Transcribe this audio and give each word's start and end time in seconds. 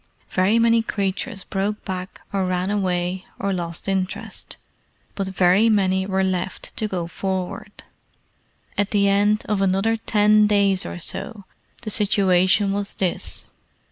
Very 0.31 0.57
many 0.57 0.81
creatures 0.81 1.43
broke 1.43 1.85
back 1.85 2.21
or 2.33 2.47
ran 2.47 2.71
away 2.71 3.25
or 3.37 3.53
lost 3.53 3.87
interest, 3.87 4.57
but 5.13 5.27
very 5.27 5.69
many 5.69 6.07
were 6.07 6.23
left 6.23 6.75
to 6.77 6.87
go 6.87 7.05
forward. 7.05 7.83
At 8.79 8.89
the 8.89 9.07
end 9.07 9.45
of 9.47 9.61
another 9.61 9.95
ten 9.95 10.47
days 10.47 10.87
or 10.87 10.97
so 10.97 11.43
the 11.83 11.91
situation 11.91 12.71
was 12.71 12.95
this. 12.95 13.45